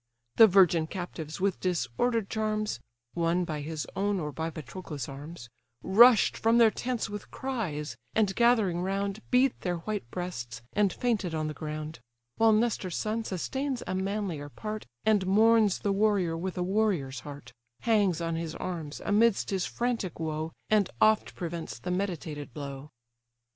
[0.37, 2.79] The virgin captives, with disorder'd charms,
[3.13, 5.47] (Won by his own, or by Patroclus' arms,)
[5.83, 11.35] Rush'd from their tents with cries; and gathering round, Beat their white breasts, and fainted
[11.35, 11.99] on the ground:
[12.37, 17.53] While Nestor's son sustains a manlier part, And mourns the warrior with a warrior's heart;
[17.81, 22.89] Hangs on his arms, amidst his frantic woe, And oft prevents the meditated blow.